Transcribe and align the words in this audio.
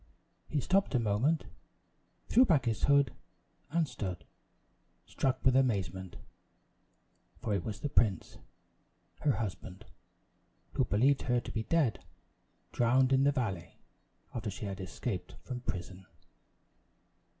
He 0.49 0.59
stopped 0.59 0.95
a 0.95 0.99
moment, 0.99 1.43
threw 2.27 2.43
back 2.43 2.65
his 2.65 2.85
hood, 2.85 3.13
and 3.69 3.87
stood, 3.87 4.25
struck 5.05 5.45
with 5.45 5.55
amazement; 5.55 6.15
for 7.37 7.53
it 7.53 7.63
was 7.63 7.81
the 7.81 7.89
prince, 7.89 8.39
her 9.19 9.33
husband, 9.33 9.85
who 10.73 10.85
believed 10.85 11.21
her 11.29 11.39
to 11.39 11.51
be 11.51 11.61
dead 11.65 12.03
drowned 12.71 13.13
in 13.13 13.25
the 13.25 13.31
valley, 13.31 13.77
after 14.33 14.49
she 14.49 14.65
had 14.65 14.79
escaped 14.79 15.33
from 15.43 15.61
prison! 15.61 16.07